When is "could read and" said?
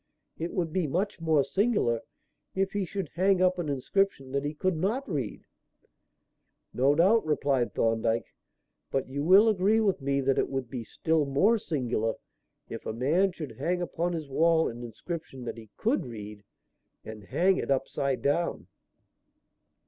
15.77-17.23